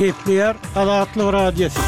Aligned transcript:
Kepler 0.00 0.56
Adatlı 0.76 1.32
Radyosu. 1.32 1.80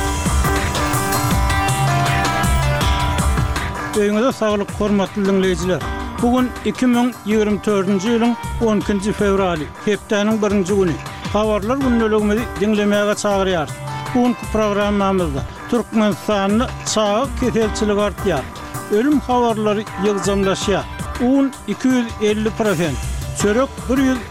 Öňüňizde 4.01 4.33
saglyk, 4.33 4.71
hormatly 4.81 5.23
dinleýijiler. 5.25 5.81
Bugun 6.23 6.51
2024-nji 6.65 8.05
ýylyň 8.09 8.35
10-nji 8.63 9.13
fevraly, 9.13 9.67
hepdeniň 9.85 10.37
1-nji 10.45 10.75
güni. 10.81 10.97
Habarlar 11.33 11.77
günnelegimizi 11.85 12.45
dinlemäge 12.61 13.15
çagyrýar. 13.25 13.69
Bugun 14.15 14.37
programmamyzda 14.53 15.43
Türkmenistanyň 15.71 16.69
çaýy 16.95 17.27
keselçiligi 17.41 18.03
artýar. 18.09 18.45
Ölüm 18.93 19.21
habarlary 19.21 19.85
ýygzamlaşýar. 20.05 20.85
Un 21.21 21.51
250%. 21.69 23.12
Çörek 23.43 23.69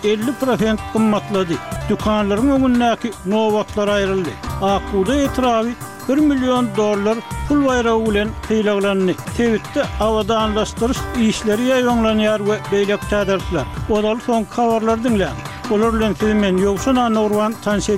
150 0.03 0.33
prosent 0.39 0.79
kımmatladı. 0.93 1.53
Dükkanların 1.89 2.49
önündeki 2.51 3.11
novatlar 3.25 3.87
ayrıldı. 3.87 4.29
Akuda 4.61 5.15
etiravi 5.15 5.71
1 6.09 6.17
milyon 6.17 6.67
dolar 6.77 7.17
pul 7.49 7.65
bayrağı 7.65 7.95
ulen 7.95 8.27
hilaglanını. 8.49 9.13
Tevitte 9.37 9.83
avada 9.99 10.39
anlaştırış 10.39 10.97
işleri 11.21 11.63
yayonlanıyor 11.63 12.39
ve 12.39 12.57
beylek 12.71 13.09
tadırtlar. 13.09 13.63
Odalı 13.89 14.19
son 14.25 14.43
kavarlar 14.43 15.03
dinle. 15.03 15.29
Olurlen 15.71 16.13
sizmen 16.13 16.57
yoksun 16.57 16.95
anorvan 16.95 17.53
tanşe 17.63 17.93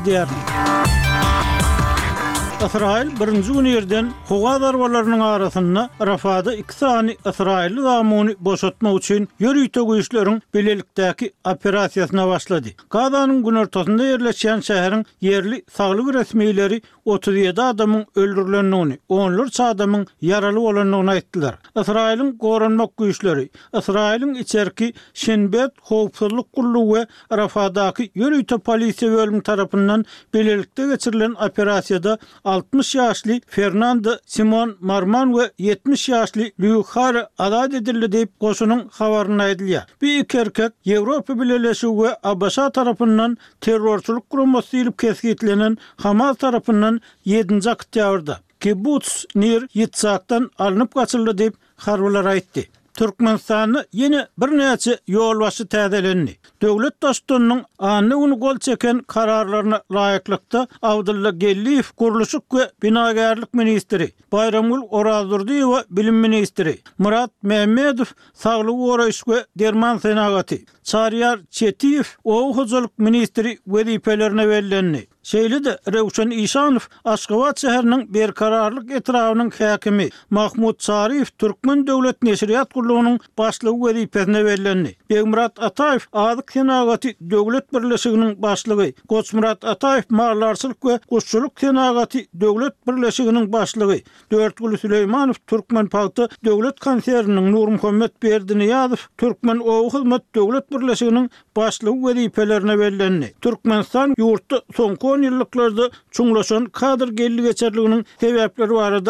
Israil 2.67 3.09
birinci 3.19 3.51
günü 3.53 3.69
yerden 3.69 4.11
huga 4.27 4.61
darbalarının 4.61 5.19
arasında 5.19 5.89
Rafada 6.01 6.55
iki 6.55 6.73
sani 6.73 7.17
Israil 7.29 7.81
zamuni 7.81 8.35
boşatma 8.39 8.91
uçin 8.93 9.29
yörüytü 9.39 9.81
güçlerin 9.87 10.41
bilelikteki 10.53 11.31
operasiyasına 11.45 12.27
başladı. 12.27 12.67
Gazanın 12.89 13.45
gün 13.45 13.55
ortasında 13.55 14.05
yerleşen 14.05 14.59
şehrin 14.59 15.05
yerli 15.21 15.63
saglyk 15.73 16.13
resmileri 16.13 16.81
37 17.05 17.49
adamyň 17.59 18.05
öldürülenini, 18.15 18.99
onlar 19.09 19.47
çağdamın 19.47 20.07
yaralı 20.21 20.59
olanını 20.59 21.11
aýtdylar. 21.11 21.53
Israil'in 21.81 22.37
gorunmak 22.37 22.97
güçleri, 22.97 23.49
Israil'in 23.77 24.33
içerki 24.33 24.93
Şinbet 25.13 25.71
howpsuzlyk 25.81 26.53
Kulluğu 26.53 26.95
ve 26.95 27.07
Rafadaki 27.37 28.11
yörüytü 28.15 28.57
polisi 28.59 29.11
bölümi 29.11 29.43
tarafından 29.43 30.05
bilelikte 30.33 30.87
geçirilen 30.87 31.31
operasiyada 31.33 32.17
60 32.61 32.95
yaşlı 32.95 33.39
Fernando 33.47 34.09
Simon 34.25 34.77
Marman 34.79 35.37
ve 35.37 35.51
70 35.59 36.09
yaşlı 36.09 36.43
Lukhar 36.59 37.27
adat 37.37 37.73
edildi 37.73 38.11
deyip 38.11 38.39
qosunun 38.39 38.89
havarına 38.91 39.47
edilya. 39.47 39.85
Bir 40.01 40.19
iki 40.19 40.37
erkek 40.37 40.71
Evropa 40.87 41.39
Bileleşi 41.41 41.87
ve 41.87 42.17
Abasa 42.23 42.69
tarafından 42.71 43.37
terrorçuluk 43.61 44.29
kurulması 44.29 44.77
ilip 44.77 44.99
keskitlenen 44.99 45.77
Hamas 45.95 46.37
tarafından 46.37 47.01
7. 47.25 47.69
aktyavrda. 47.69 48.39
Kibbutz 48.59 49.25
Nir 49.35 49.65
Yitzak'tan 49.73 50.51
alınıp 50.59 50.93
kaçırdı 50.95 51.37
deyip 51.37 51.53
harvalar 51.75 52.25
aitti. 52.25 52.69
Türkmenistan'ı 52.93 53.85
yine 53.93 54.27
bir 54.41 54.57
neyse 54.57 54.97
yol 55.07 55.39
başı 55.41 55.63
tədəlindi. 55.71 56.33
Dövlət 56.61 56.97
dostunun 57.03 57.63
anı 57.91 58.17
unu 58.23 58.37
GOL 58.43 58.59
çəkən 58.67 58.99
kararlarına 59.15 59.79
layıqlıqda 59.97 60.61
Avdilla 60.91 61.29
Gelliyev 61.43 61.89
Kuruluşuq 61.97 62.43
VE 62.53 62.67
Binagərlik 62.83 63.49
Ministeri, 63.53 64.09
Bayramul 64.31 64.81
ORAZURDI 65.01 65.59
VE 65.71 65.83
Bilim 65.89 66.15
Ministeri, 66.27 66.75
Murat 66.97 67.31
Mehmedov, 67.43 68.05
Sağlıq 68.33 68.85
Orayış 68.91 69.23
VE 69.27 69.45
Derman 69.59 69.97
Senagati, 69.97 70.65
Çariyar 70.83 71.39
Çetiyyif, 71.51 72.17
Oğuzuluk 72.23 72.99
Ministeri 72.99 73.57
və 73.67 73.87
Dəyipələrini 73.89 75.07
Şeýle 75.23 75.63
de 75.65 75.77
Rewşen 75.93 76.29
Işanow 76.29 76.87
Aşgabat 77.05 77.63
şäheriniň 77.63 78.13
berkararlyk 78.13 78.91
etrawynyň 78.91 79.49
häkimi 79.57 80.09
Mahmud 80.29 80.75
Sarif 80.79 81.37
Türkmen 81.37 81.87
döwlet 81.87 82.17
neşriýat 82.23 82.65
gurulunyň 82.73 83.19
başlygy 83.37 83.79
we 83.83 83.91
ýetirne 84.03 84.45
berilendi. 84.45 84.95
Beýmurat 85.09 85.49
Ataýew 85.57 86.03
Azad 86.13 86.45
Kenagaty 86.53 87.09
döwlet 87.31 87.73
birleşiginiň 87.73 88.41
başlygy, 88.41 88.89
Goçmurat 89.09 89.63
Ataýew 89.63 90.03
Maýlarsylyk 90.11 90.81
we 90.81 90.99
Goççuluk 91.09 91.55
Kenagaty 91.55 92.19
döwlet 92.41 92.87
birleşiginiň 92.87 93.51
başlygy, 93.51 93.99
Dörtgül 94.31 94.75
Süleýmanow 94.75 95.39
Türkmen 95.47 95.85
paýty 95.87 96.27
döwlet 96.45 96.79
konseriniň 96.79 97.51
Nurum 97.51 97.77
Hümmet 97.83 98.23
Berdini 98.23 98.65
Ýazyw 98.67 98.99
Türkmen 99.17 99.59
Owu 99.59 99.89
Hyzmat 99.99 100.23
döwlet 100.35 100.67
birleşiginiň 100.71 101.29
başlygy 101.55 102.01
we 102.05 102.13
ýetirne 102.27 102.79
berilendi. 102.79 103.33
Türkmenistan 103.41 104.13
ýurtda 104.19 104.61
soňky 104.77 105.12
10 105.13 105.21
yıllıklarda 105.21 105.89
çunglaşan 106.11 106.65
kadr 106.65 107.07
geldi 107.07 107.41
geçerliğinin 107.41 108.05
sebepleri 108.19 108.71
var 108.71 109.03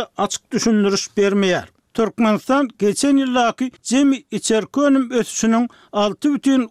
düşündürüş 0.52 1.08
Turkmenistan 1.94 2.70
geçen 2.80 3.18
yıllaki 3.18 3.72
cemi 3.84 4.24
içerki 4.31 4.80
önüm 4.81 5.12
ötüşünün 5.12 5.70
6 5.92 6.34
bütün 6.34 6.62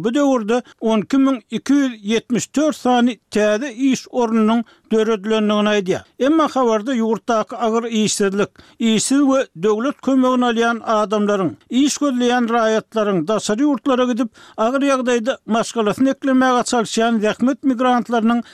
bu 0.00 0.14
dövurda 0.14 0.62
12.274 0.80 2.72
sani 2.72 3.20
tədi 3.30 3.70
iş 3.72 4.06
orununun 4.10 4.64
dörödlönlüğün 4.92 5.64
aydiya. 5.64 6.04
Emma 6.18 6.44
xavarda 6.46 6.94
yurttaki 6.94 7.56
agar 7.56 7.84
iyisirlik, 7.84 8.48
iyisir 8.78 9.16
ve 9.18 9.46
dövlet 9.62 10.00
kömögün 10.00 10.42
aliyan 10.42 10.80
adamların, 10.84 11.56
iyis 11.70 11.96
gudliyan 11.98 12.48
rayatların, 12.48 13.28
dasari 13.28 13.62
yurtlara 13.62 14.04
gidip, 14.04 14.28
agar 14.56 14.82
yaqdayda 14.82 15.38
maskalasini 15.46 16.10
eklemeyi, 16.10 16.52
maskalasini 16.52 17.18
eklemeyi, 17.26 17.56
migrantlarının 17.62 18.38
eklemeyi, 18.38 18.44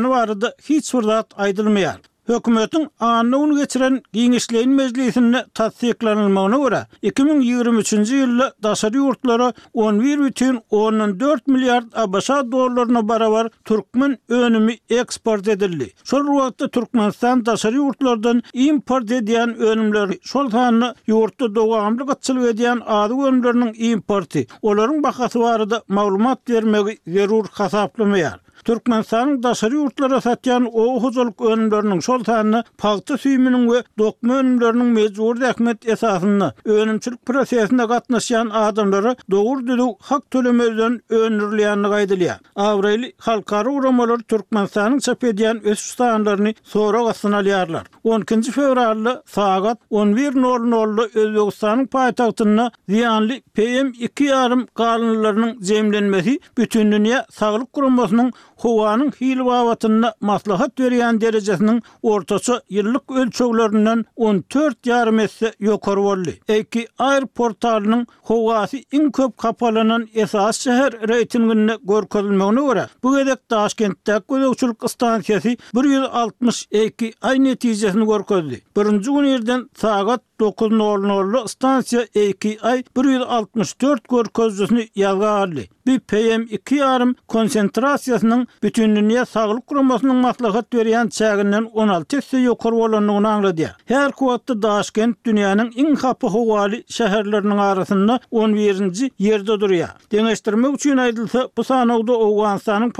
maskalasini 0.00 0.48
hiç 0.68 0.94
maskalasini 0.94 1.48
eklemeyi, 1.48 2.00
Hökümetin 2.30 2.88
anı 3.00 3.36
onu 3.36 3.58
geçiren 3.58 4.02
Giyinişleyin 4.12 4.70
Meclisi'nin 4.70 5.36
tatsiklanılmağına 5.54 6.86
2023. 7.02 7.92
yılda 7.92 8.54
dasarı 8.62 8.96
yurtlara 8.96 9.52
11.14 9.74 11.14
bütün 11.14 11.54
milyard 11.54 11.92
abasa 11.94 12.52
dolarına 12.52 13.08
baravar 13.08 13.48
Türkmen 13.64 14.18
önümü 14.28 14.72
eksport 14.90 15.48
edildi. 15.48 15.92
Sol 16.04 16.24
ruhatta 16.24 16.68
Türkmenistan 16.68 17.46
dasarı 17.46 17.76
yurtlardan 17.76 18.42
import 18.52 19.10
ediyen 19.10 19.54
önümleri 19.56 20.20
sol 20.22 20.50
tanını 20.50 20.94
yurtta 21.06 21.54
doğamlı 21.54 22.06
katçılık 22.06 22.54
ediyen 22.54 22.80
adı 22.86 23.14
önümlerinin 23.14 23.74
importi. 23.90 24.46
Oların 24.62 25.02
bakası 25.02 25.40
var 25.40 25.70
da 25.70 25.82
malumat 25.88 26.50
vermek 26.50 26.98
zerur 27.06 27.44
kasaplamayar. 27.46 28.40
Türkmenistan'ın 28.64 29.42
daşarı 29.42 29.74
yurtlara 29.74 30.20
satyan 30.20 30.68
o 30.72 31.00
huzuluk 31.00 31.40
önümlerinin 31.40 32.00
sol 32.00 32.24
tanını 32.24 32.64
paltı 32.78 33.16
suyumunun 33.18 33.72
ve 33.74 33.82
dokma 33.98 34.34
önümlerinin 34.38 34.86
mecbur 34.86 35.40
dekmet 35.40 35.88
esasını 35.88 36.52
önümçülük 36.64 37.26
prosesinde 37.26 37.86
katlaşan 37.86 38.48
adamları 38.50 39.16
doğur 39.30 39.66
dedu 39.66 39.96
hak 40.00 40.30
tölümözden 40.30 41.00
önürleyenli 41.08 41.88
kaydılıya. 41.88 42.38
Avreli 42.56 43.12
halkarı 43.18 43.70
uğramaları 43.70 44.22
Türkmenistan'ın 44.22 44.98
çöp 44.98 45.24
ediyen 45.24 45.64
öz 45.64 45.78
ustağınlarını 45.78 46.54
sonra 46.62 47.04
kasına 47.04 47.36
liyarlar. 47.36 47.82
12. 48.04 48.42
fevrarlı 48.52 49.22
sağat 49.26 49.78
11.00'lu 49.90 51.08
Özbekistan'ın 51.14 51.86
payitaktına 51.86 52.70
ziyanlı 52.88 53.32
PM2 53.56 54.24
yarım 54.24 54.66
kalınlarının 54.74 55.60
zemlenmesi 55.60 56.40
bütün 56.58 56.92
dünya 56.92 57.26
sağlık 57.30 57.72
kurumasının 57.72 58.32
Kuvanın 58.60 59.10
hiyl 59.20 59.38
matlahat 59.38 60.20
maslahat 60.20 60.80
veriyen 60.80 61.20
derecesinin 61.20 61.82
ortası 62.02 62.62
yıllık 62.68 63.10
ölçüklerinden 63.10 64.04
14 64.16 64.86
yarım 64.86 65.18
etse 65.18 65.54
yokar 65.60 65.96
varlı. 65.96 66.30
Eki 66.48 66.86
ayr 66.98 67.26
portalının 67.26 68.06
kuvası 68.22 68.76
in 68.92 69.10
köp 69.10 69.36
kapalının 69.38 70.08
esas 70.14 70.58
şehir 70.60 71.08
reytinginde 71.08 71.78
görkazılmeğine 71.82 72.60
vura. 72.60 72.86
Bu 73.02 73.18
edek 73.20 73.50
Daşkent'te 73.50 74.20
kuzakçılık 74.28 74.84
istansiyesi 74.84 75.56
1160 75.74 76.68
eki 76.70 77.12
ay 77.22 77.44
neticesini 77.44 78.06
görkazdi. 78.06 78.60
Birinci 78.76 79.10
gün 79.10 79.24
yerden 79.24 79.70
sagat 79.76 80.20
9.00'lu 80.40 81.44
istansiya 81.44 82.06
eki 82.14 82.58
ay 82.62 82.82
1164 82.96 84.08
görkazcısını 84.08 84.84
yazgarli. 84.94 85.68
Bir 85.86 85.98
PM2 86.00 86.74
yarım 86.74 87.14
konsentrasyasının 87.28 88.46
bütün 88.62 88.96
dünya 88.96 89.26
sağlık 89.26 89.66
kurumasının 89.66 90.16
maslahat 90.16 90.74
veriyen 90.74 91.08
çağının 91.08 91.64
16 91.64 92.04
tesi 92.06 92.36
yukarı 92.36 92.74
olanlığını 92.74 93.28
anladı. 93.28 93.76
Her 93.84 94.12
kuvvetli 94.12 94.62
daşkent 94.62 95.24
dünyanın 95.24 95.70
en 95.76 95.94
kapı 95.94 96.26
huvali 96.26 96.84
şehirlerinin 96.88 97.58
arasında 97.58 98.20
11. 98.30 99.12
yerde 99.18 99.46
duruyor. 99.46 99.88
Deneştirme 100.12 100.68
üçün 100.68 100.96
ayrılsa 100.96 101.48
bu 101.56 101.64
sana 101.64 101.96
oldu 101.98 102.12
Oğuzhan'ın 102.16 102.90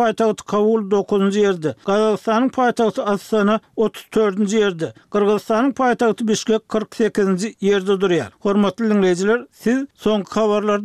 Kavul 0.46 0.90
9. 0.90 1.36
yerde, 1.36 1.74
Kazakistan'ın 1.84 2.48
paytağıtı 2.48 3.04
Aslan'a 3.04 3.60
34. 3.76 4.52
yerde, 4.52 4.92
Kırgızistan'ın 5.10 5.72
paytağıtı 5.72 6.28
Bişkek 6.28 6.68
48. 6.68 7.28
yerde 7.60 8.00
duruyor. 8.00 8.26
Hormatlı 8.40 8.90
dinleyiciler, 8.90 9.42
siz 9.52 9.86
son 9.94 10.22
kavarlarda 10.22 10.80